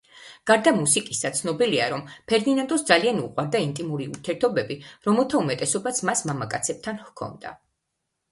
[0.49, 4.77] გარდა მუსიკისა, ცნობილია, რომ ფერდინანდოს ძალიან უყვარდა ინტიმური ურთიერთობები,
[5.09, 7.53] რომელთა უმეტესობაც მას მამაკაცებთან ჰქონდა.